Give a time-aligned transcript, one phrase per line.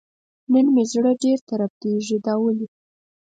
[0.51, 2.67] نن مې زړه ډېر تربتېږي دا ولې؟